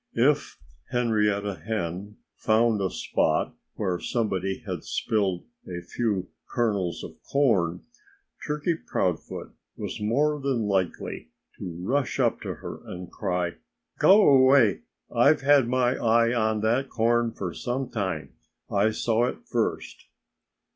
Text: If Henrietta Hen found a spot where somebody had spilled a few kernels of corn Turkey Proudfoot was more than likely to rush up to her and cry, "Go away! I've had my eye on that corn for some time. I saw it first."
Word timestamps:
If 0.17 0.57
Henrietta 0.89 1.61
Hen 1.63 2.17
found 2.35 2.81
a 2.81 2.89
spot 2.89 3.53
where 3.75 3.99
somebody 3.99 4.63
had 4.65 4.83
spilled 4.83 5.43
a 5.67 5.79
few 5.83 6.29
kernels 6.47 7.03
of 7.03 7.21
corn 7.21 7.83
Turkey 8.47 8.73
Proudfoot 8.73 9.51
was 9.77 10.01
more 10.01 10.39
than 10.39 10.63
likely 10.63 11.29
to 11.59 11.77
rush 11.83 12.19
up 12.19 12.41
to 12.41 12.55
her 12.55 12.83
and 12.83 13.11
cry, 13.11 13.57
"Go 13.99 14.27
away! 14.27 14.79
I've 15.15 15.41
had 15.41 15.67
my 15.67 15.95
eye 15.97 16.33
on 16.33 16.61
that 16.61 16.89
corn 16.89 17.31
for 17.31 17.53
some 17.53 17.87
time. 17.87 18.33
I 18.71 18.89
saw 18.89 19.25
it 19.27 19.45
first." 19.47 20.07